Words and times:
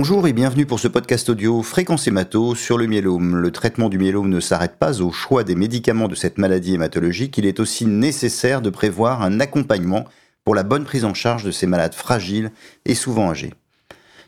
Bonjour 0.00 0.28
et 0.28 0.32
bienvenue 0.32 0.64
pour 0.64 0.78
ce 0.78 0.86
podcast 0.86 1.28
audio 1.28 1.60
Fréquence 1.60 2.06
hémato 2.06 2.54
sur 2.54 2.78
le 2.78 2.86
myélome. 2.86 3.34
Le 3.34 3.50
traitement 3.50 3.88
du 3.88 3.98
myélome 3.98 4.28
ne 4.28 4.38
s'arrête 4.38 4.76
pas 4.78 5.02
au 5.02 5.10
choix 5.10 5.42
des 5.42 5.56
médicaments 5.56 6.06
de 6.06 6.14
cette 6.14 6.38
maladie 6.38 6.74
hématologique, 6.74 7.36
il 7.36 7.46
est 7.46 7.58
aussi 7.58 7.84
nécessaire 7.84 8.62
de 8.62 8.70
prévoir 8.70 9.22
un 9.22 9.40
accompagnement 9.40 10.04
pour 10.44 10.54
la 10.54 10.62
bonne 10.62 10.84
prise 10.84 11.04
en 11.04 11.14
charge 11.14 11.42
de 11.42 11.50
ces 11.50 11.66
malades 11.66 11.96
fragiles 11.96 12.52
et 12.84 12.94
souvent 12.94 13.28
âgés. 13.28 13.52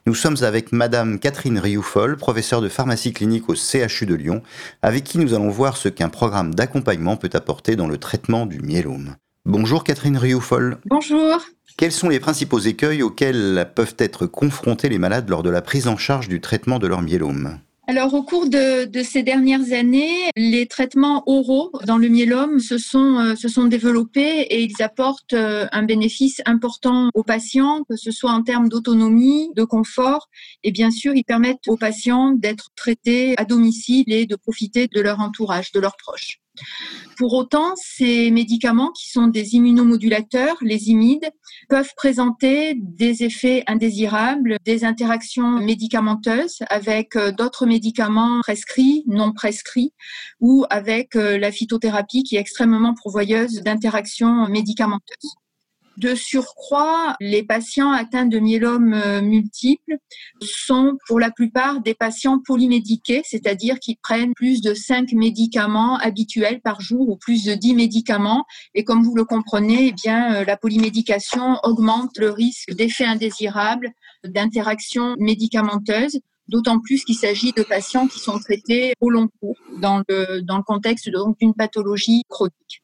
Nous 0.06 0.16
sommes 0.16 0.42
avec 0.42 0.72
Madame 0.72 1.20
Catherine 1.20 1.60
Rioufol, 1.60 2.16
professeure 2.16 2.62
de 2.62 2.68
pharmacie 2.68 3.12
clinique 3.12 3.48
au 3.48 3.54
CHU 3.54 4.06
de 4.06 4.16
Lyon, 4.16 4.42
avec 4.82 5.04
qui 5.04 5.18
nous 5.18 5.34
allons 5.34 5.50
voir 5.50 5.76
ce 5.76 5.88
qu'un 5.88 6.08
programme 6.08 6.52
d'accompagnement 6.52 7.16
peut 7.16 7.30
apporter 7.32 7.76
dans 7.76 7.86
le 7.86 7.96
traitement 7.96 8.44
du 8.44 8.58
myélome. 8.58 9.14
Bonjour 9.46 9.84
Catherine 9.84 10.18
Rioufol. 10.18 10.78
Bonjour. 10.84 11.40
Quels 11.78 11.92
sont 11.92 12.10
les 12.10 12.20
principaux 12.20 12.58
écueils 12.58 13.02
auxquels 13.02 13.70
peuvent 13.74 13.96
être 13.98 14.26
confrontés 14.26 14.90
les 14.90 14.98
malades 14.98 15.30
lors 15.30 15.42
de 15.42 15.48
la 15.48 15.62
prise 15.62 15.88
en 15.88 15.96
charge 15.96 16.28
du 16.28 16.42
traitement 16.42 16.78
de 16.78 16.86
leur 16.86 17.00
myélome? 17.00 17.58
Alors, 17.86 18.12
au 18.14 18.22
cours 18.22 18.48
de, 18.48 18.88
ces 19.02 19.22
dernières 19.22 19.72
années, 19.72 20.30
les 20.36 20.66
traitements 20.66 21.24
oraux 21.26 21.72
dans 21.86 21.96
le 21.96 22.08
myélome 22.08 22.60
se 22.60 22.78
sont, 22.78 23.18
euh, 23.18 23.34
se 23.34 23.48
sont 23.48 23.64
développés 23.64 24.42
et 24.42 24.62
ils 24.62 24.80
apportent 24.80 25.32
euh, 25.32 25.66
un 25.72 25.82
bénéfice 25.82 26.40
important 26.46 27.08
aux 27.14 27.24
patients, 27.24 27.82
que 27.88 27.96
ce 27.96 28.12
soit 28.12 28.30
en 28.30 28.42
termes 28.42 28.68
d'autonomie, 28.68 29.50
de 29.56 29.64
confort, 29.64 30.28
et 30.62 30.70
bien 30.70 30.92
sûr, 30.92 31.14
ils 31.16 31.24
permettent 31.24 31.66
aux 31.66 31.76
patients 31.76 32.30
d'être 32.30 32.68
traités 32.76 33.34
à 33.38 33.44
domicile 33.44 34.12
et 34.12 34.26
de 34.26 34.36
profiter 34.36 34.86
de 34.86 35.00
leur 35.00 35.18
entourage, 35.18 35.72
de 35.72 35.80
leurs 35.80 35.96
proches. 35.96 36.38
Pour 37.16 37.34
autant, 37.34 37.74
ces 37.76 38.30
médicaments 38.30 38.90
qui 38.92 39.10
sont 39.10 39.26
des 39.26 39.54
immunomodulateurs, 39.54 40.56
les 40.62 40.88
imides, 40.88 41.28
peuvent 41.68 41.92
présenter 41.96 42.74
des 42.76 43.24
effets 43.24 43.62
indésirables, 43.66 44.56
des 44.64 44.84
interactions 44.84 45.60
médicamenteuses 45.60 46.58
avec 46.70 47.16
euh, 47.16 47.32
d'autres 47.32 47.66
médicaments 47.66 48.40
prescrits, 48.40 49.04
non 49.06 49.32
prescrits, 49.32 49.92
ou 50.40 50.64
avec 50.70 51.16
euh, 51.16 51.38
la 51.38 51.52
phytothérapie 51.52 52.22
qui 52.22 52.36
est 52.36 52.40
extrêmement 52.40 52.94
pourvoyeuse 52.94 53.60
d'interactions 53.62 54.48
médicamenteuses. 54.48 55.36
De 56.00 56.14
surcroît, 56.14 57.14
les 57.20 57.42
patients 57.42 57.92
atteints 57.92 58.24
de 58.24 58.38
myélome 58.38 58.94
euh, 58.94 59.20
multiple 59.20 59.98
sont 60.40 60.96
pour 61.06 61.20
la 61.20 61.30
plupart 61.30 61.82
des 61.82 61.92
patients 61.92 62.38
polymédiqués, 62.38 63.20
c'est-à-dire 63.22 63.78
qui 63.78 63.96
prennent 64.02 64.32
plus 64.32 64.62
de 64.62 64.72
5 64.72 65.12
médicaments 65.12 65.98
habituels 65.98 66.62
par 66.62 66.80
jour 66.80 67.10
ou 67.10 67.16
plus 67.16 67.44
de 67.44 67.52
10 67.52 67.74
médicaments. 67.74 68.46
Et 68.74 68.82
comme 68.82 69.02
vous 69.02 69.14
le 69.14 69.26
comprenez, 69.26 69.88
eh 69.88 69.92
bien, 69.92 70.36
euh, 70.36 70.44
la 70.46 70.56
polymédication 70.56 71.58
augmente 71.64 72.16
le 72.16 72.30
risque 72.30 72.72
d'effets 72.72 73.04
indésirables, 73.04 73.90
d'interactions 74.24 75.16
médicamenteuses 75.18 76.18
d'autant 76.48 76.80
plus 76.80 77.04
qu'il 77.04 77.14
s'agit 77.14 77.52
de 77.52 77.62
patients 77.62 78.08
qui 78.08 78.20
sont 78.20 78.38
traités 78.38 78.94
au 79.00 79.10
long 79.10 79.28
cours 79.38 79.58
dans 79.82 80.02
le, 80.08 80.40
dans 80.40 80.56
le 80.56 80.62
contexte 80.62 81.10
d'une 81.38 81.54
pathologie 81.54 82.22
chronique. 82.26 82.82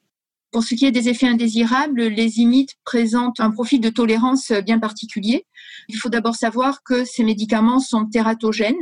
Pour 0.51 0.63
ce 0.63 0.75
qui 0.75 0.85
est 0.85 0.91
des 0.91 1.09
effets 1.09 1.27
indésirables, 1.27 2.03
les 2.03 2.39
imides 2.39 2.71
présentent 2.85 3.39
un 3.41 3.51
profil 3.51 3.81
de 3.81 3.89
tolérance 3.89 4.51
bien 4.51 4.79
particulier. 4.79 5.45
Il 5.89 5.97
faut 5.97 6.09
d'abord 6.09 6.35
savoir 6.35 6.83
que 6.83 7.03
ces 7.03 7.23
médicaments 7.23 7.81
sont 7.81 8.05
tératogènes. 8.05 8.75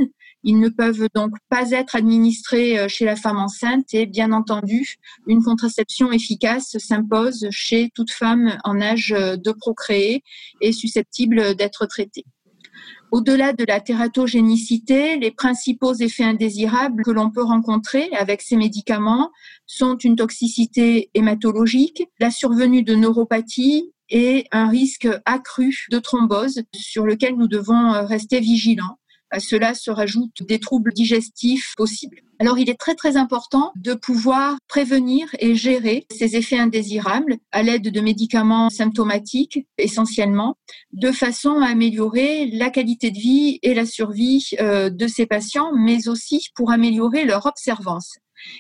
Ils 0.44 0.60
ne 0.60 0.70
peuvent 0.70 1.08
donc 1.16 1.32
pas 1.50 1.72
être 1.72 1.96
administrés 1.96 2.78
euh, 2.78 2.88
chez 2.88 3.04
la 3.04 3.16
femme 3.16 3.38
enceinte 3.38 3.96
et 3.96 4.06
bien 4.06 4.32
entendu, 4.32 4.98
une 5.26 5.44
contraception 5.44 6.12
efficace 6.12 6.78
s'impose 6.78 7.48
chez 7.50 7.90
toute 7.96 8.12
femme 8.12 8.60
en 8.64 8.80
âge 8.80 9.10
de 9.10 9.52
procréer 9.52 10.22
et 10.62 10.72
susceptible 10.72 11.56
d'être 11.56 11.88
traitée. 11.88 12.26
Au-delà 13.16 13.54
de 13.54 13.64
la 13.64 13.80
tératogénicité, 13.80 15.18
les 15.18 15.32
principaux 15.32 15.94
effets 15.94 16.26
indésirables 16.26 17.02
que 17.02 17.12
l'on 17.12 17.32
peut 17.32 17.46
rencontrer 17.46 18.10
avec 18.12 18.42
ces 18.42 18.58
médicaments 18.58 19.32
sont 19.66 19.96
une 19.96 20.18
toxicité 20.18 21.12
hématologique, 21.14 22.04
la 22.20 22.30
survenue 22.30 22.84
de 22.84 22.94
neuropathie 22.94 23.94
et 24.10 24.48
un 24.52 24.68
risque 24.68 25.08
accru 25.24 25.86
de 25.92 26.00
thrombose 26.00 26.64
sur 26.76 27.06
lequel 27.06 27.38
nous 27.38 27.48
devons 27.48 28.06
rester 28.06 28.42
vigilants. 28.42 29.00
À 29.32 29.40
cela 29.40 29.74
se 29.74 29.92
rajoutent 29.92 30.44
des 30.44 30.60
troubles 30.60 30.94
digestifs 30.94 31.74
possibles. 31.76 32.22
Alors 32.40 32.60
il 32.60 32.70
est 32.70 32.80
très 32.80 32.96
très 32.96 33.16
important 33.16 33.72
de 33.76 33.94
pouvoir 33.94 34.58
prévenir 34.68 35.28
et 35.40 35.56
gérer 35.56 36.06
ces 36.12 36.36
effets 36.36 36.60
indésirables 36.60 37.38
à 37.52 37.64
l'aide 37.64 37.92
de 37.92 38.02
médicaments 38.02 38.70
symptomatiques 38.70 39.66
essentiellement, 39.78 40.58
de 40.92 41.12
façon 41.12 41.62
à 41.62 41.68
améliorer 41.68 42.48
la 42.48 42.70
qualité 42.70 43.12
de 43.12 43.20
vie 43.20 43.60
et 43.62 43.74
la 43.74 43.86
survie 43.86 44.50
euh, 44.60 44.90
de 44.90 45.08
ces 45.08 45.26
patients, 45.26 45.72
mais 45.74 46.10
aussi 46.10 46.48
pour 46.56 46.72
améliorer 46.72 47.24
leur 47.24 47.46
observance. 47.46 48.18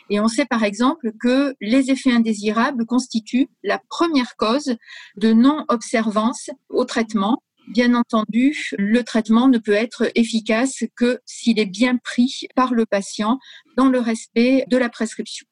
Et 0.10 0.20
on 0.20 0.28
sait 0.28 0.46
par 0.46 0.64
exemple 0.64 1.12
que 1.20 1.54
les 1.60 1.92
effets 1.92 2.12
indésirables 2.12 2.86
constituent 2.86 3.50
la 3.64 3.80
première 3.90 4.36
cause 4.38 4.76
de 5.18 5.34
non-observance 5.34 6.50
au 6.70 6.86
traitement 6.86 7.42
Bien 7.68 7.96
entendu, 7.96 8.72
le 8.78 9.04
traitement 9.04 9.48
ne 9.48 9.58
peut 9.58 9.74
être 9.74 10.12
efficace 10.16 10.84
que 10.96 11.20
s'il 11.26 11.60
est 11.60 11.66
bien 11.66 11.98
pris 11.98 12.48
par 12.56 12.74
le 12.74 12.86
patient 12.86 13.40
dans 13.76 13.90
le 13.90 14.00
respect 14.00 14.66
de 14.70 14.78
la 14.78 14.90
prescription. 14.90 15.48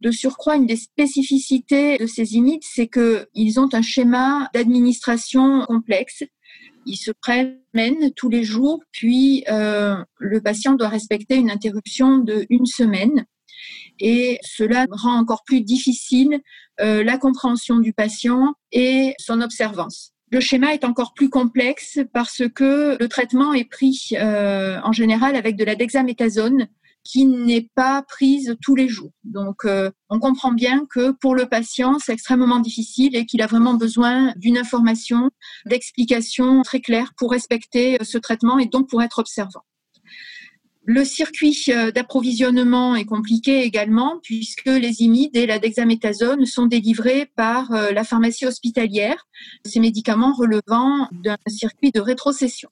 De 0.00 0.10
surcroît, 0.10 0.56
une 0.56 0.66
des 0.66 0.76
spécificités 0.76 1.98
de 1.98 2.06
ces 2.06 2.34
imides, 2.34 2.64
c'est 2.64 2.88
qu'ils 2.88 3.60
ont 3.60 3.68
un 3.72 3.82
schéma 3.82 4.50
d'administration 4.54 5.64
complexe. 5.66 6.24
Ils 6.86 6.96
se 6.96 7.12
promènent 7.12 8.12
tous 8.16 8.28
les 8.28 8.42
jours, 8.42 8.82
puis 8.90 9.44
euh, 9.48 9.96
le 10.18 10.40
patient 10.40 10.74
doit 10.74 10.88
respecter 10.88 11.36
une 11.36 11.50
interruption 11.50 12.18
de 12.18 12.46
une 12.48 12.66
semaine. 12.66 13.26
Et 14.00 14.38
cela 14.42 14.86
rend 14.90 15.18
encore 15.18 15.44
plus 15.44 15.60
difficile 15.60 16.40
euh, 16.80 17.04
la 17.04 17.18
compréhension 17.18 17.78
du 17.78 17.92
patient 17.92 18.54
et 18.72 19.14
son 19.18 19.40
observance. 19.40 20.12
Le 20.32 20.40
schéma 20.40 20.72
est 20.72 20.84
encore 20.84 21.12
plus 21.12 21.28
complexe 21.28 21.98
parce 22.14 22.42
que 22.54 22.96
le 22.98 23.08
traitement 23.08 23.52
est 23.52 23.68
pris 23.68 24.12
euh, 24.14 24.80
en 24.82 24.90
général 24.90 25.36
avec 25.36 25.56
de 25.56 25.64
la 25.64 25.74
dexaméthasone 25.74 26.68
qui 27.04 27.26
n'est 27.26 27.68
pas 27.74 28.02
prise 28.08 28.56
tous 28.62 28.74
les 28.74 28.88
jours. 28.88 29.10
Donc, 29.24 29.66
euh, 29.66 29.90
on 30.08 30.18
comprend 30.20 30.52
bien 30.52 30.86
que 30.88 31.10
pour 31.10 31.34
le 31.34 31.44
patient, 31.44 31.98
c'est 31.98 32.14
extrêmement 32.14 32.60
difficile 32.60 33.14
et 33.14 33.26
qu'il 33.26 33.42
a 33.42 33.46
vraiment 33.46 33.74
besoin 33.74 34.32
d'une 34.36 34.56
information, 34.56 35.28
d'explications 35.66 36.62
très 36.62 36.80
claires 36.80 37.12
pour 37.18 37.32
respecter 37.32 37.98
ce 38.02 38.16
traitement 38.16 38.58
et 38.58 38.66
donc 38.66 38.88
pour 38.88 39.02
être 39.02 39.18
observant. 39.18 39.60
Le 40.84 41.04
circuit 41.04 41.56
euh, 41.68 41.92
d'approvisionnement 41.92 42.96
est 42.96 43.04
compliqué 43.04 43.62
également 43.62 44.18
puisque 44.20 44.66
les 44.66 45.02
imides 45.02 45.36
et 45.36 45.46
la 45.46 45.60
sont 46.44 46.66
délivrés 46.66 47.30
par 47.36 47.70
euh, 47.70 47.92
la 47.92 48.02
pharmacie 48.02 48.46
hospitalière, 48.46 49.28
ces 49.64 49.78
médicaments 49.78 50.32
relevant 50.32 51.08
d'un 51.12 51.36
circuit 51.46 51.92
de 51.92 52.00
rétrocession. 52.00 52.68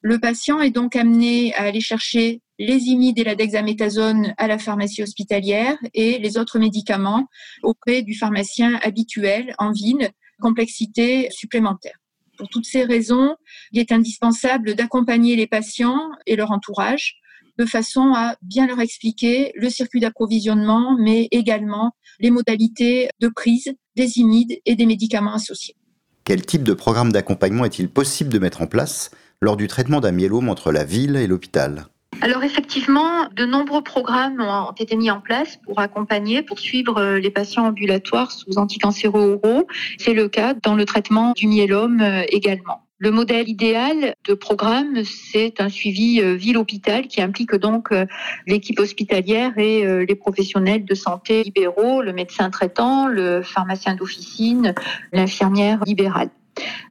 Le 0.00 0.18
patient 0.18 0.60
est 0.60 0.70
donc 0.70 0.96
amené 0.96 1.54
à 1.54 1.62
aller 1.62 1.80
chercher 1.80 2.42
les 2.58 2.86
imides 2.86 3.20
et 3.20 3.24
la 3.24 3.36
dexaméthasone 3.36 4.34
à 4.36 4.48
la 4.48 4.58
pharmacie 4.58 5.04
hospitalière 5.04 5.78
et 5.94 6.18
les 6.18 6.38
autres 6.38 6.58
médicaments 6.58 7.28
auprès 7.62 8.02
du 8.02 8.14
pharmacien 8.14 8.80
habituel 8.82 9.54
en 9.58 9.70
ville, 9.70 10.10
complexité 10.40 11.28
supplémentaire. 11.30 11.98
Pour 12.36 12.48
toutes 12.48 12.66
ces 12.66 12.82
raisons, 12.82 13.36
il 13.70 13.78
est 13.78 13.92
indispensable 13.92 14.74
d'accompagner 14.74 15.36
les 15.36 15.46
patients 15.46 16.10
et 16.26 16.34
leur 16.34 16.50
entourage 16.50 17.20
de 17.58 17.64
façon 17.64 18.12
à 18.14 18.36
bien 18.42 18.66
leur 18.66 18.80
expliquer 18.80 19.52
le 19.56 19.68
circuit 19.68 20.00
d'approvisionnement, 20.00 20.96
mais 20.98 21.28
également 21.30 21.92
les 22.20 22.30
modalités 22.30 23.08
de 23.20 23.28
prise 23.28 23.74
des 23.96 24.18
imides 24.18 24.58
et 24.64 24.76
des 24.76 24.86
médicaments 24.86 25.34
associés. 25.34 25.76
Quel 26.24 26.44
type 26.44 26.62
de 26.62 26.74
programme 26.74 27.12
d'accompagnement 27.12 27.64
est-il 27.64 27.88
possible 27.88 28.30
de 28.30 28.38
mettre 28.38 28.62
en 28.62 28.66
place 28.66 29.10
lors 29.40 29.56
du 29.56 29.66
traitement 29.66 30.00
d'un 30.00 30.12
myélome 30.12 30.48
entre 30.48 30.72
la 30.72 30.84
ville 30.84 31.16
et 31.16 31.26
l'hôpital? 31.26 31.86
Alors 32.20 32.42
effectivement, 32.42 33.28
de 33.34 33.44
nombreux 33.44 33.82
programmes 33.82 34.40
ont 34.40 34.72
été 34.72 34.96
mis 34.96 35.10
en 35.10 35.20
place 35.20 35.56
pour 35.64 35.78
accompagner, 35.78 36.42
pour 36.42 36.58
suivre 36.58 36.98
euh, 36.98 37.18
les 37.18 37.30
patients 37.30 37.66
ambulatoires 37.66 38.32
sous 38.32 38.58
anticancéreux 38.58 39.40
oraux. 39.42 39.66
C'est 39.98 40.14
le 40.14 40.28
cas 40.28 40.54
dans 40.54 40.74
le 40.74 40.84
traitement 40.84 41.32
du 41.36 41.46
myélome 41.46 42.00
euh, 42.00 42.24
également. 42.28 42.87
Le 43.00 43.12
modèle 43.12 43.48
idéal 43.48 44.16
de 44.24 44.34
programme, 44.34 45.04
c'est 45.04 45.60
un 45.60 45.68
suivi 45.68 46.20
euh, 46.20 46.34
ville-hôpital 46.34 47.06
qui 47.06 47.22
implique 47.22 47.54
donc 47.54 47.92
euh, 47.92 48.06
l'équipe 48.48 48.80
hospitalière 48.80 49.56
et 49.56 49.86
euh, 49.86 50.04
les 50.04 50.16
professionnels 50.16 50.84
de 50.84 50.94
santé 50.96 51.44
libéraux, 51.44 52.02
le 52.02 52.12
médecin 52.12 52.50
traitant, 52.50 53.06
le 53.06 53.42
pharmacien 53.42 53.94
d'officine, 53.94 54.74
l'infirmière 55.12 55.78
libérale. 55.86 56.30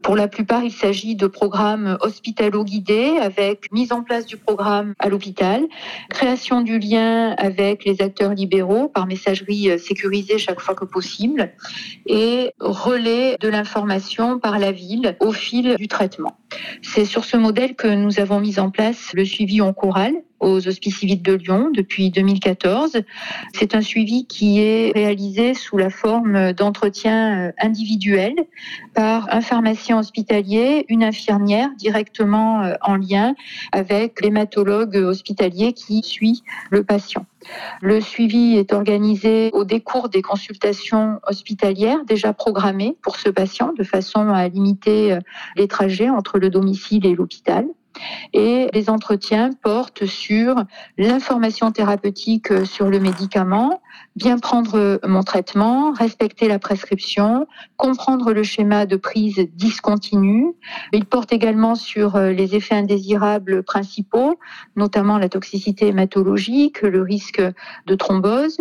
Pour 0.01 0.15
la 0.15 0.27
plupart, 0.27 0.63
il 0.63 0.71
s'agit 0.71 1.15
de 1.15 1.27
programmes 1.27 1.97
hospitalo-guidés 2.01 3.17
avec 3.21 3.71
mise 3.71 3.91
en 3.91 4.03
place 4.03 4.25
du 4.25 4.37
programme 4.37 4.93
à 4.99 5.09
l'hôpital, 5.09 5.65
création 6.09 6.61
du 6.61 6.79
lien 6.79 7.31
avec 7.37 7.85
les 7.85 8.01
acteurs 8.01 8.33
libéraux 8.33 8.87
par 8.87 9.07
messagerie 9.07 9.77
sécurisée 9.79 10.37
chaque 10.37 10.59
fois 10.59 10.75
que 10.75 10.85
possible 10.85 11.53
et 12.05 12.51
relais 12.59 13.37
de 13.39 13.47
l'information 13.49 14.39
par 14.39 14.59
la 14.59 14.71
ville 14.71 15.15
au 15.19 15.31
fil 15.31 15.75
du 15.75 15.87
traitement. 15.87 16.37
C'est 16.81 17.05
sur 17.05 17.25
ce 17.25 17.37
modèle 17.37 17.75
que 17.75 17.87
nous 17.87 18.19
avons 18.19 18.39
mis 18.39 18.59
en 18.59 18.69
place 18.69 19.11
le 19.13 19.25
suivi 19.25 19.61
en 19.61 19.73
chorale 19.73 20.15
aux 20.39 20.67
Hospices 20.67 20.99
civiques 20.99 21.23
de 21.23 21.33
Lyon 21.33 21.71
depuis 21.73 22.09
2014. 22.11 23.01
C'est 23.53 23.75
un 23.75 23.81
suivi 23.81 24.25
qui 24.27 24.59
est 24.59 24.91
réalisé 24.93 25.53
sous 25.53 25.77
la 25.77 25.89
forme 25.89 26.53
d'entretien 26.53 27.51
individuel 27.59 28.35
par 28.93 29.27
un 29.33 29.41
pharmacien 29.41 29.99
hospitalier, 29.99 30.85
une 30.89 31.03
infirmière 31.03 31.69
directement 31.77 32.63
euh, 32.63 32.73
en 32.81 32.95
lien 32.95 33.35
avec 33.71 34.21
l'hématologue 34.21 34.95
hospitalier 34.95 35.73
qui 35.73 36.03
suit 36.03 36.43
le 36.69 36.83
patient. 36.83 37.25
Le 37.81 38.01
suivi 38.01 38.57
est 38.57 38.73
organisé 38.73 39.51
au 39.53 39.63
décours 39.63 40.09
des 40.09 40.21
consultations 40.21 41.19
hospitalières 41.27 42.03
déjà 42.05 42.33
programmées 42.33 42.97
pour 43.01 43.17
ce 43.17 43.29
patient 43.29 43.73
de 43.77 43.83
façon 43.83 44.29
à 44.29 44.47
limiter 44.47 45.13
euh, 45.13 45.19
les 45.55 45.67
trajets 45.67 46.09
entre 46.09 46.39
le 46.39 46.49
domicile 46.49 47.05
et 47.05 47.15
l'hôpital. 47.15 47.65
Et 48.33 48.69
les 48.73 48.89
entretiens 48.89 49.51
portent 49.61 50.05
sur 50.05 50.55
l'information 50.97 51.71
thérapeutique 51.71 52.65
sur 52.65 52.89
le 52.89 52.99
médicament, 52.99 53.81
bien 54.17 54.39
prendre 54.39 54.99
mon 55.07 55.21
traitement, 55.21 55.91
respecter 55.91 56.47
la 56.47 56.57
prescription, 56.57 57.45
comprendre 57.77 58.33
le 58.33 58.41
schéma 58.41 58.87
de 58.87 58.95
prise 58.95 59.47
discontinue. 59.53 60.53
Il 60.91 61.05
porte 61.05 61.31
également 61.31 61.75
sur 61.75 62.15
euh, 62.15 62.31
les 62.31 62.55
effets 62.55 62.73
indésirables 62.73 63.61
principaux, 63.61 64.39
notamment 64.75 65.19
la 65.19 65.29
toxicité 65.29 65.87
hématologique, 65.87 66.81
le 66.81 67.03
risque 67.03 67.43
de 67.85 67.95
thrombose. 67.95 68.57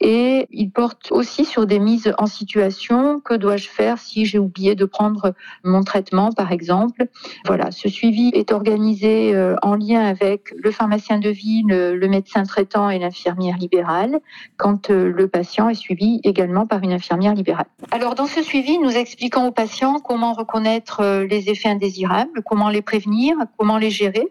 Et 0.00 0.46
il 0.52 0.70
porte 0.70 1.10
aussi 1.10 1.44
sur 1.44 1.66
des 1.66 1.80
mises 1.80 2.14
en 2.18 2.26
situation. 2.26 3.18
Que 3.18 3.34
dois-je 3.34 3.68
faire 3.68 3.98
si 3.98 4.26
j'ai 4.26 4.38
oublié 4.38 4.76
de 4.76 4.84
prendre 4.84 5.34
mon 5.64 5.82
traitement, 5.82 6.30
par 6.30 6.52
exemple 6.52 7.08
Voilà, 7.46 7.72
ce 7.72 7.88
suivi 7.88 8.30
est 8.32 8.52
organisé 8.52 9.34
euh, 9.34 9.56
en 9.62 9.74
lien 9.74 10.02
avec 10.04 10.54
le 10.56 10.70
pharmacien 10.70 11.18
de 11.18 11.30
ville, 11.30 11.66
le 11.66 12.08
médecin 12.08 12.44
traitant 12.44 12.90
et 12.90 13.00
l'infirmière 13.00 13.58
libérale. 13.58 14.20
Quand 14.56 14.90
euh, 14.90 14.99
le 15.04 15.28
patient 15.28 15.68
est 15.68 15.74
suivi 15.74 16.20
également 16.24 16.66
par 16.66 16.82
une 16.82 16.92
infirmière 16.92 17.34
libérale. 17.34 17.66
Alors 17.90 18.14
dans 18.14 18.26
ce 18.26 18.42
suivi, 18.42 18.78
nous 18.78 18.90
expliquons 18.90 19.46
aux 19.46 19.52
patients 19.52 20.00
comment 20.00 20.32
reconnaître 20.32 21.00
euh, 21.00 21.26
les 21.26 21.50
effets 21.50 21.68
indésirables, 21.68 22.42
comment 22.44 22.68
les 22.68 22.82
prévenir, 22.82 23.36
comment 23.58 23.78
les 23.78 23.90
gérer, 23.90 24.28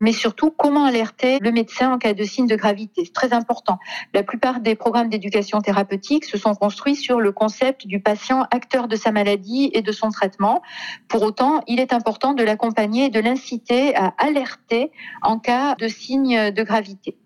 mais 0.00 0.12
surtout 0.12 0.50
comment 0.50 0.84
alerter 0.84 1.38
le 1.40 1.52
médecin 1.52 1.92
en 1.92 1.98
cas 1.98 2.14
de 2.14 2.24
signe 2.24 2.46
de 2.46 2.56
gravité. 2.56 3.02
C'est 3.04 3.12
très 3.12 3.32
important. 3.32 3.78
La 4.14 4.22
plupart 4.22 4.60
des 4.60 4.74
programmes 4.74 5.08
d'éducation 5.08 5.60
thérapeutique 5.60 6.24
se 6.24 6.38
sont 6.38 6.54
construits 6.54 6.96
sur 6.96 7.20
le 7.20 7.32
concept 7.32 7.86
du 7.86 8.00
patient 8.00 8.46
acteur 8.50 8.88
de 8.88 8.96
sa 8.96 9.12
maladie 9.12 9.70
et 9.72 9.82
de 9.82 9.92
son 9.92 10.10
traitement. 10.10 10.62
Pour 11.08 11.22
autant, 11.22 11.62
il 11.66 11.80
est 11.80 11.92
important 11.92 12.34
de 12.34 12.42
l'accompagner 12.42 13.06
et 13.06 13.10
de 13.10 13.20
l'inciter 13.20 13.94
à 13.96 14.14
alerter 14.18 14.90
en 15.22 15.38
cas 15.38 15.74
de 15.76 15.88
signe 15.88 16.50
de 16.50 16.62
gravité. 16.62 17.16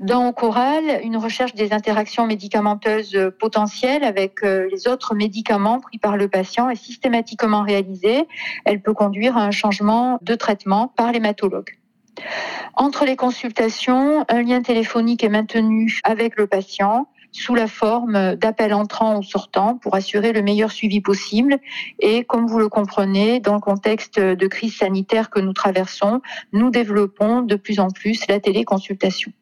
Dans 0.00 0.32
Choral, 0.32 1.00
une 1.04 1.16
recherche 1.16 1.54
des 1.54 1.72
interactions 1.72 2.26
médicamenteuses 2.26 3.32
potentielles 3.38 4.02
avec 4.02 4.42
euh, 4.42 4.68
les 4.70 4.88
autres 4.88 5.14
médicaments 5.14 5.80
pris 5.80 5.98
par 5.98 6.16
le 6.16 6.28
patient 6.28 6.70
est 6.70 6.76
systématiquement 6.76 7.62
réalisée. 7.62 8.26
Elle 8.64 8.82
peut 8.82 8.94
conduire 8.94 9.36
à 9.36 9.44
un 9.44 9.50
changement 9.50 10.18
de 10.22 10.34
traitement 10.34 10.88
par 10.88 11.12
l'hématologue. 11.12 11.78
Entre 12.74 13.04
les 13.04 13.16
consultations, 13.16 14.24
un 14.28 14.42
lien 14.42 14.62
téléphonique 14.62 15.24
est 15.24 15.28
maintenu 15.28 16.00
avec 16.04 16.36
le 16.36 16.46
patient 16.46 17.08
sous 17.32 17.54
la 17.54 17.66
forme 17.66 18.36
d'appels 18.36 18.74
entrants 18.74 19.18
ou 19.18 19.22
sortants 19.22 19.78
pour 19.78 19.94
assurer 19.94 20.32
le 20.32 20.42
meilleur 20.42 20.70
suivi 20.70 21.00
possible. 21.00 21.58
Et 21.98 22.24
comme 22.24 22.46
vous 22.46 22.58
le 22.58 22.68
comprenez, 22.68 23.40
dans 23.40 23.54
le 23.54 23.60
contexte 23.60 24.20
de 24.20 24.46
crise 24.46 24.76
sanitaire 24.76 25.30
que 25.30 25.40
nous 25.40 25.54
traversons, 25.54 26.20
nous 26.52 26.70
développons 26.70 27.40
de 27.40 27.56
plus 27.56 27.80
en 27.80 27.88
plus 27.88 28.26
la 28.28 28.38
téléconsultation. 28.38 29.32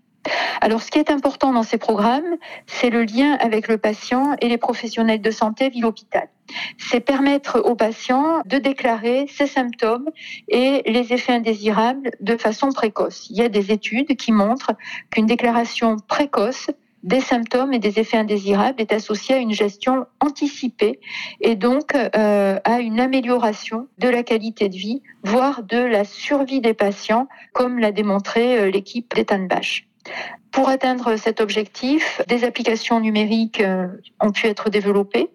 Alors, 0.60 0.82
ce 0.82 0.90
qui 0.90 0.98
est 0.98 1.10
important 1.10 1.52
dans 1.52 1.62
ces 1.62 1.78
programmes, 1.78 2.36
c'est 2.66 2.90
le 2.90 3.04
lien 3.04 3.32
avec 3.40 3.68
le 3.68 3.78
patient 3.78 4.36
et 4.40 4.48
les 4.48 4.58
professionnels 4.58 5.22
de 5.22 5.30
santé 5.30 5.70
ville-hôpital. 5.70 6.28
C'est 6.78 7.00
permettre 7.00 7.60
aux 7.60 7.76
patients 7.76 8.42
de 8.44 8.58
déclarer 8.58 9.26
ses 9.28 9.46
symptômes 9.46 10.10
et 10.48 10.82
les 10.84 11.12
effets 11.12 11.32
indésirables 11.32 12.10
de 12.20 12.36
façon 12.36 12.72
précoce. 12.72 13.28
Il 13.30 13.36
y 13.36 13.42
a 13.42 13.48
des 13.48 13.70
études 13.70 14.16
qui 14.16 14.32
montrent 14.32 14.72
qu'une 15.10 15.26
déclaration 15.26 15.96
précoce 16.08 16.70
des 17.02 17.20
symptômes 17.20 17.72
et 17.72 17.78
des 17.78 17.98
effets 17.98 18.18
indésirables 18.18 18.80
est 18.80 18.92
associée 18.92 19.36
à 19.36 19.38
une 19.38 19.52
gestion 19.52 20.06
anticipée 20.20 21.00
et 21.40 21.56
donc 21.56 21.94
euh, 21.94 22.58
à 22.62 22.80
une 22.80 23.00
amélioration 23.00 23.88
de 23.98 24.08
la 24.08 24.22
qualité 24.22 24.68
de 24.68 24.76
vie, 24.76 25.02
voire 25.22 25.62
de 25.62 25.78
la 25.78 26.04
survie 26.04 26.60
des 26.60 26.74
patients, 26.74 27.26
comme 27.54 27.78
l'a 27.78 27.92
démontré 27.92 28.58
euh, 28.58 28.70
l'équipe 28.70 29.14
d'Etanbach. 29.14 29.89
Pour 30.50 30.68
atteindre 30.68 31.16
cet 31.16 31.40
objectif, 31.40 32.20
des 32.26 32.42
applications 32.42 32.98
numériques 32.98 33.60
euh, 33.60 33.86
ont 34.20 34.32
pu 34.32 34.46
être 34.46 34.68
développées 34.68 35.30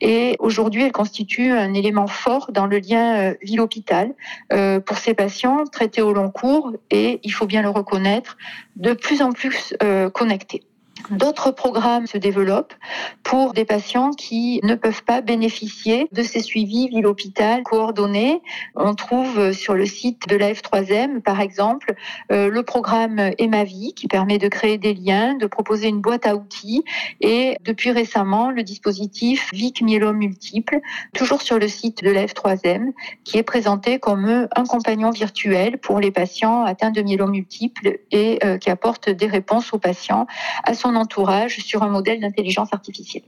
et 0.00 0.36
aujourd'hui 0.40 0.82
elles 0.82 0.92
constituent 0.92 1.52
un 1.52 1.72
élément 1.72 2.08
fort 2.08 2.50
dans 2.50 2.66
le 2.66 2.78
lien 2.78 3.16
euh, 3.16 3.34
ville-hôpital 3.42 4.12
euh, 4.52 4.80
pour 4.80 4.98
ces 4.98 5.14
patients 5.14 5.64
traités 5.66 6.02
au 6.02 6.12
long 6.12 6.30
cours 6.30 6.72
et, 6.90 7.20
il 7.22 7.30
faut 7.30 7.46
bien 7.46 7.62
le 7.62 7.68
reconnaître, 7.68 8.36
de 8.74 8.92
plus 8.92 9.22
en 9.22 9.32
plus 9.32 9.74
connectés. 10.12 10.62
D'autres 11.10 11.52
programmes 11.52 12.06
se 12.06 12.18
développent 12.18 12.74
pour 13.22 13.52
des 13.52 13.64
patients 13.64 14.10
qui 14.10 14.60
ne 14.64 14.74
peuvent 14.74 15.04
pas 15.04 15.20
bénéficier 15.20 16.08
de 16.12 16.22
ces 16.22 16.40
suivis 16.40 16.88
ville-hôpital 16.88 17.62
coordonnés. 17.62 18.42
On 18.74 18.94
trouve 18.94 19.52
sur 19.52 19.74
le 19.74 19.86
site 19.86 20.28
de 20.28 20.36
la 20.36 20.52
F3M, 20.52 21.20
par 21.20 21.40
exemple, 21.40 21.94
euh, 22.32 22.50
le 22.50 22.62
programme 22.64 23.30
Emavi 23.38 23.94
qui 23.94 24.08
permet 24.08 24.38
de 24.38 24.48
créer 24.48 24.78
des 24.78 24.94
liens, 24.94 25.34
de 25.34 25.46
proposer 25.46 25.88
une 25.88 26.00
boîte 26.00 26.26
à 26.26 26.34
outils 26.34 26.82
et 27.20 27.56
depuis 27.64 27.92
récemment 27.92 28.50
le 28.50 28.64
dispositif 28.64 29.50
VIC 29.52 29.82
myélome 29.82 30.16
multiple, 30.16 30.80
toujours 31.14 31.42
sur 31.42 31.58
le 31.58 31.68
site 31.68 32.02
de 32.02 32.10
la 32.10 32.26
F3M, 32.26 32.92
qui 33.22 33.38
est 33.38 33.44
présenté 33.44 33.98
comme 34.00 34.48
un 34.54 34.64
compagnon 34.64 35.10
virtuel 35.10 35.78
pour 35.78 36.00
les 36.00 36.10
patients 36.10 36.64
atteints 36.64 36.90
de 36.90 37.02
myélome 37.02 37.30
multiple 37.30 37.98
et 38.10 38.38
euh, 38.44 38.58
qui 38.58 38.70
apporte 38.70 39.08
des 39.08 39.26
réponses 39.26 39.72
aux 39.72 39.78
patients 39.78 40.26
à 40.64 40.74
son 40.74 40.95
entourage 40.96 41.58
sur 41.58 41.82
un 41.82 41.88
modèle 41.88 42.20
d'intelligence 42.20 42.72
artificielle. 42.72 43.24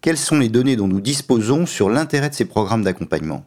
Quelles 0.00 0.16
sont 0.16 0.38
les 0.38 0.48
données 0.48 0.76
dont 0.76 0.88
nous 0.88 1.02
disposons 1.02 1.66
sur 1.66 1.90
l'intérêt 1.90 2.30
de 2.30 2.34
ces 2.34 2.46
programmes 2.46 2.82
d'accompagnement? 2.82 3.44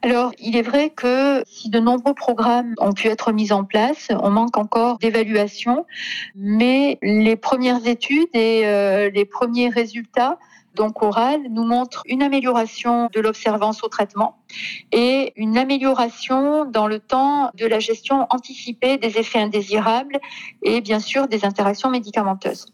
Alors, 0.00 0.32
il 0.38 0.56
est 0.56 0.62
vrai 0.62 0.90
que 0.90 1.42
si 1.46 1.68
de 1.68 1.78
nombreux 1.78 2.14
programmes 2.14 2.74
ont 2.78 2.92
pu 2.92 3.08
être 3.08 3.32
mis 3.32 3.52
en 3.52 3.64
place, 3.64 4.08
on 4.10 4.30
manque 4.30 4.56
encore 4.56 4.98
d'évaluation, 4.98 5.84
mais 6.34 6.98
les 7.02 7.36
premières 7.36 7.86
études 7.86 8.28
et 8.34 8.62
euh, 8.64 9.10
les 9.10 9.26
premiers 9.26 9.68
résultats 9.68 10.38
donc 10.74 11.02
oral 11.02 11.40
nous 11.50 11.64
montre 11.64 12.02
une 12.06 12.22
amélioration 12.22 13.08
de 13.12 13.20
l'observance 13.20 13.82
au 13.82 13.88
traitement 13.88 14.38
et 14.92 15.32
une 15.36 15.56
amélioration 15.58 16.64
dans 16.64 16.86
le 16.86 16.98
temps 16.98 17.50
de 17.54 17.66
la 17.66 17.78
gestion 17.78 18.26
anticipée 18.30 18.98
des 18.98 19.18
effets 19.18 19.40
indésirables 19.40 20.18
et 20.62 20.80
bien 20.80 21.00
sûr 21.00 21.28
des 21.28 21.44
interactions 21.44 21.90
médicamenteuses. 21.90 22.66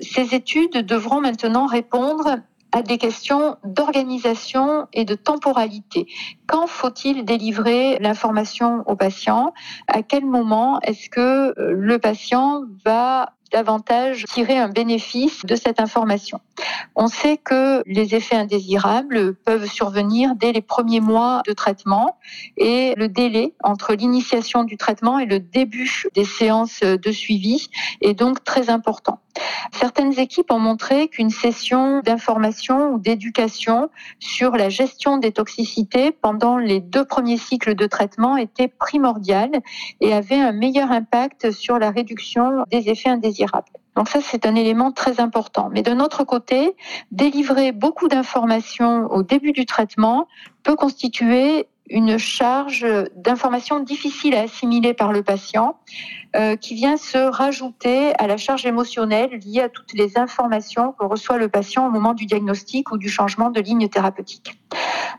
Ces 0.00 0.34
études 0.34 0.78
devront 0.86 1.20
maintenant 1.20 1.66
répondre 1.66 2.38
à 2.72 2.82
des 2.82 2.96
questions 2.96 3.56
d'organisation 3.64 4.86
et 4.94 5.04
de 5.04 5.14
temporalité. 5.14 6.06
Quand 6.46 6.66
faut-il 6.66 7.24
délivrer 7.24 7.98
l'information 8.00 8.82
au 8.86 8.96
patient? 8.96 9.52
À 9.88 10.02
quel 10.02 10.24
moment 10.24 10.80
est-ce 10.80 11.10
que 11.10 11.54
le 11.58 11.98
patient 11.98 12.62
va 12.84 13.34
davantage 13.52 14.24
tirer 14.24 14.58
un 14.58 14.68
bénéfice 14.68 15.44
de 15.44 15.54
cette 15.54 15.80
information. 15.80 16.40
On 16.94 17.06
sait 17.06 17.36
que 17.36 17.82
les 17.86 18.14
effets 18.14 18.36
indésirables 18.36 19.34
peuvent 19.34 19.66
survenir 19.66 20.34
dès 20.36 20.52
les 20.52 20.62
premiers 20.62 21.00
mois 21.00 21.42
de 21.46 21.52
traitement 21.52 22.18
et 22.56 22.94
le 22.96 23.08
délai 23.08 23.54
entre 23.62 23.94
l'initiation 23.94 24.64
du 24.64 24.76
traitement 24.76 25.18
et 25.18 25.26
le 25.26 25.38
début 25.38 26.04
des 26.14 26.24
séances 26.24 26.80
de 26.80 27.12
suivi 27.12 27.68
est 28.00 28.14
donc 28.14 28.44
très 28.44 28.70
important. 28.70 29.20
Certaines 29.72 30.18
équipes 30.18 30.50
ont 30.50 30.58
montré 30.58 31.08
qu'une 31.08 31.30
session 31.30 32.00
d'information 32.00 32.92
ou 32.92 32.98
d'éducation 32.98 33.90
sur 34.18 34.56
la 34.56 34.68
gestion 34.68 35.18
des 35.18 35.32
toxicités 35.32 36.10
pendant 36.10 36.58
les 36.58 36.80
deux 36.80 37.04
premiers 37.04 37.38
cycles 37.38 37.74
de 37.74 37.86
traitement 37.86 38.36
était 38.36 38.68
primordiale 38.68 39.52
et 40.00 40.12
avait 40.12 40.40
un 40.40 40.52
meilleur 40.52 40.90
impact 40.90 41.50
sur 41.50 41.78
la 41.78 41.90
réduction 41.90 42.64
des 42.70 42.88
effets 42.88 43.10
indésirables. 43.10 43.70
Donc 43.96 44.08
ça, 44.08 44.20
c'est 44.22 44.46
un 44.46 44.54
élément 44.54 44.90
très 44.90 45.20
important. 45.20 45.68
Mais 45.70 45.82
d'un 45.82 46.00
autre 46.00 46.24
côté, 46.24 46.74
délivrer 47.10 47.72
beaucoup 47.72 48.08
d'informations 48.08 49.06
au 49.10 49.22
début 49.22 49.52
du 49.52 49.66
traitement 49.66 50.28
peut 50.62 50.76
constituer 50.76 51.66
une 51.90 52.18
charge 52.18 52.86
d'informations 53.16 53.80
difficile 53.80 54.34
à 54.34 54.42
assimiler 54.42 54.94
par 54.94 55.12
le 55.12 55.22
patient 55.22 55.78
euh, 56.36 56.56
qui 56.56 56.74
vient 56.74 56.96
se 56.96 57.18
rajouter 57.18 58.14
à 58.18 58.26
la 58.26 58.36
charge 58.36 58.64
émotionnelle 58.64 59.38
liée 59.44 59.60
à 59.60 59.68
toutes 59.68 59.92
les 59.92 60.16
informations 60.16 60.92
que 60.92 61.04
reçoit 61.04 61.38
le 61.38 61.48
patient 61.48 61.86
au 61.86 61.90
moment 61.90 62.14
du 62.14 62.26
diagnostic 62.26 62.90
ou 62.92 62.98
du 62.98 63.08
changement 63.08 63.50
de 63.50 63.60
ligne 63.60 63.88
thérapeutique. 63.88 64.58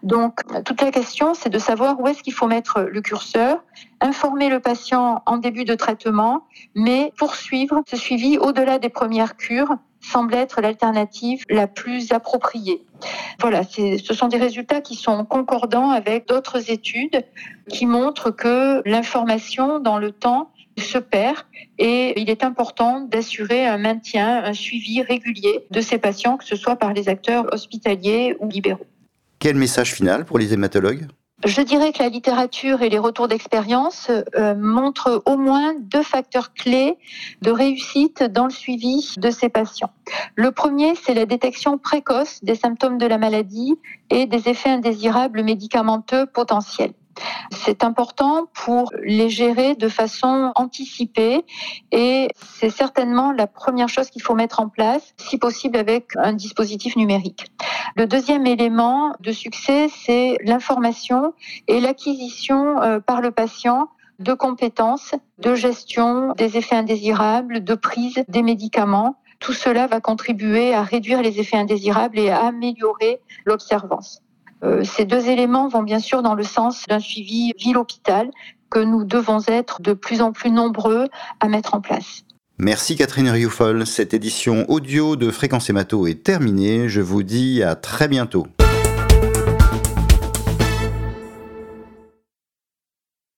Donc, 0.02 0.42
toute 0.66 0.82
la 0.82 0.92
question, 0.92 1.34
c'est 1.34 1.50
de 1.50 1.60
savoir 1.60 2.00
où 2.00 2.08
est-ce 2.08 2.24
qu'il 2.24 2.34
faut 2.34 2.48
mettre 2.48 2.82
le 2.82 3.02
curseur, 3.02 3.64
informer 4.02 4.50
le 4.50 4.60
patient 4.60 5.22
en 5.26 5.38
début 5.38 5.66
de 5.66 5.76
traitement, 5.76 6.46
mais 6.76 7.14
poursuivre 7.18 7.84
ce 7.88 7.96
suivi 7.96 8.38
au-delà 8.38 8.80
des 8.80 8.90
premières 8.90 9.38
cures 9.38 9.78
semble 10.04 10.36
être 10.36 10.62
l'alternative 10.62 11.44
la 11.50 11.68
plus 11.68 12.12
appropriée. 12.12 12.86
Voilà, 13.40 13.64
ce 13.64 14.14
sont 14.14 14.28
des 14.28 14.38
résultats 14.38 14.82
qui 14.82 14.96
sont 14.96 15.26
concordants 15.26 15.90
avec 15.90 16.28
d'autres 16.28 16.72
études 16.72 17.24
qui 17.70 17.86
montrent 17.86 18.32
que 18.32 18.82
l'information 18.88 19.80
dans 19.80 19.98
le 19.98 20.12
temps 20.12 20.52
se 20.78 20.98
perd 20.98 21.38
et 21.78 22.20
il 22.20 22.30
est 22.30 22.44
important 22.44 23.02
d'assurer 23.02 23.66
un 23.68 23.78
maintien, 23.78 24.44
un 24.44 24.54
suivi 24.54 25.02
régulier 25.02 25.66
de 25.70 25.82
ces 25.82 25.98
patients, 25.98 26.38
que 26.38 26.46
ce 26.46 26.56
soit 26.56 26.76
par 26.76 26.94
les 26.94 27.10
acteurs 27.10 27.54
hospitaliers 27.54 28.36
ou 28.40 28.50
libéraux. 28.50 28.86
Quel 29.40 29.56
message 29.56 29.94
final 29.94 30.26
pour 30.26 30.40
les 30.40 30.54
hématologues? 30.54 31.08
Je 31.46 31.62
dirais 31.62 31.92
que 31.92 32.02
la 32.02 32.10
littérature 32.10 32.82
et 32.82 32.90
les 32.90 33.00
retours 33.00 33.28
d'expérience 33.28 34.10
euh, 34.36 34.56
montrent 34.56 35.22
au 35.26 35.38
moins 35.38 35.74
deux 35.80 36.04
facteurs 36.04 36.54
clés 36.54 36.98
de 37.42 37.52
réussite 37.52 38.24
dans 38.24 38.46
le 38.46 38.52
suivi 38.52 39.14
de 39.18 39.30
ces 39.30 39.50
patients. 39.50 39.92
Le 40.36 40.52
premier, 40.52 40.96
c'est 40.96 41.14
la 41.14 41.26
détection 41.26 41.78
précoce 41.78 42.44
des 42.44 42.56
symptômes 42.56 42.98
de 42.98 43.06
la 43.06 43.18
maladie 43.18 43.76
et 44.10 44.26
des 44.26 44.50
effets 44.50 44.70
indésirables 44.70 45.44
médicamenteux 45.44 46.26
potentiels. 46.26 46.94
C'est 47.52 47.84
important 47.84 48.48
pour 48.54 48.92
les 49.04 49.30
gérer 49.30 49.76
de 49.76 49.88
façon 49.88 50.52
anticipée 50.56 51.46
et 51.92 52.28
c'est 52.58 52.70
certainement 52.70 53.32
la 53.32 53.48
première 53.48 53.90
chose 53.90 54.10
qu'il 54.10 54.22
faut 54.22 54.36
mettre 54.36 54.60
en 54.60 54.70
place, 54.70 55.14
si 55.18 55.38
possible 55.38 55.78
avec 55.78 56.16
un 56.16 56.34
dispositif 56.34 56.96
numérique. 56.96 57.52
Le 57.96 58.08
deuxième 58.08 58.48
élément 58.48 59.14
de 59.20 59.32
succès, 59.32 59.90
c'est 59.90 60.38
l'information 60.44 61.34
et 61.68 61.80
l'acquisition 61.80 62.82
euh, 62.82 63.00
par 63.00 63.22
le 63.22 63.32
patient 63.32 63.90
de 64.20 64.34
compétences 64.34 65.14
de 65.40 65.56
gestion 65.56 66.34
des 66.34 66.58
effets 66.58 66.76
indésirables, 66.76 67.64
de 67.64 67.76
prise 67.76 68.24
des 68.28 68.42
médicaments. 68.42 69.18
Tout 69.40 69.54
cela 69.54 69.88
va 69.88 70.00
contribuer 70.00 70.74
à 70.74 70.84
réduire 70.84 71.22
les 71.22 71.40
effets 71.40 71.58
indésirables 71.58 72.18
et 72.18 72.30
à 72.30 72.46
améliorer 72.46 73.20
l'observance. 73.46 74.23
Euh, 74.64 74.84
ces 74.84 75.06
deux 75.06 75.28
éléments 75.28 75.68
vont 75.68 75.84
bien 75.84 76.00
sûr 76.00 76.22
dans 76.22 76.36
le 76.36 76.44
sens 76.44 76.86
d'un 76.88 77.00
suivi 77.00 77.54
ville-hôpital 77.58 78.30
que 78.70 78.80
nous 78.80 79.04
devons 79.04 79.40
être 79.48 79.82
de 79.82 79.94
plus 79.94 80.22
en 80.22 80.32
plus 80.32 80.52
nombreux 80.52 81.08
à 81.40 81.48
mettre 81.48 81.76
en 81.76 81.82
place. 81.82 82.24
Merci 82.58 82.96
Catherine 82.96 83.30
Rioufol. 83.30 83.86
Cette 83.86 84.14
édition 84.14 84.66
audio 84.70 85.16
de 85.16 85.32
Fréquence 85.32 85.70
Hémato 85.70 86.08
est 86.08 86.24
terminée. 86.24 86.88
Je 86.88 87.02
vous 87.02 87.24
dis 87.24 87.62
à 87.64 87.76
très 87.76 88.08
bientôt. 88.08 88.48